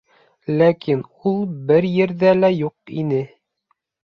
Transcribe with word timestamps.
Ләкин 0.61 1.03
ул 1.33 1.37
бер 1.73 1.87
ерҙә 1.99 2.33
лә 2.41 2.53
юҡ 2.55 2.97
ине. 3.05 3.21